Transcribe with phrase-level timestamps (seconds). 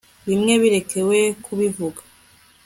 [0.27, 2.01] bimwe bireke we kubivuga